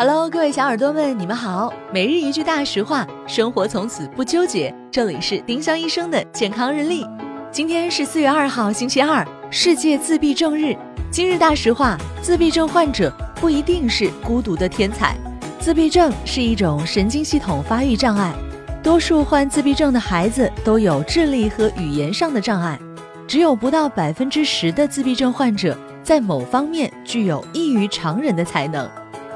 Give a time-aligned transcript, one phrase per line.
[0.00, 1.72] Hello，各位小耳朵们，你们好。
[1.92, 4.72] 每日一句大实话，生活从此不纠结。
[4.92, 7.04] 这里是丁香医生的健康日历。
[7.50, 10.72] 今天是四月二号，星期二，世界自闭症日。
[11.10, 15.16] 今日大实话：自闭症患者不一定是孤独的天才。
[15.58, 18.32] 自闭症是一种神经系统发育障碍，
[18.80, 22.78] 多数患自闭症的孩子都有智力和语言上的障碍，
[23.26, 28.88] 只有不到百分之十的自闭症患者在某方面具有异于常人的才能。